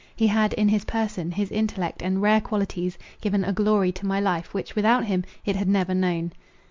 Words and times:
He 0.15 0.25
had, 0.25 0.53
in 0.53 0.69
his 0.69 0.83
person, 0.83 1.29
his 1.29 1.51
intellect, 1.51 2.01
and 2.01 2.23
rare 2.23 2.41
qualities, 2.41 2.97
given 3.21 3.43
a 3.43 3.53
glory 3.53 3.91
to 3.91 4.05
my 4.07 4.19
life, 4.19 4.51
which 4.51 4.75
without 4.75 5.05
him 5.05 5.23
it 5.45 5.55
had 5.55 5.67
never 5.69 5.93
known. 5.93 6.31